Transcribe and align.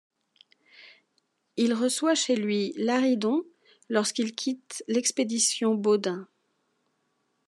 Il 1.57 1.75
reçoit 1.75 2.15
chez 2.15 2.35
lui 2.35 2.73
L'Haridon 2.75 3.43
lorsqu'il 3.87 4.33
quitte 4.33 4.83
l'expédition 4.87 5.75
Baudin. 5.75 6.27